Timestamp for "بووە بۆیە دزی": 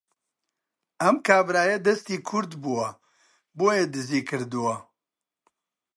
2.61-4.21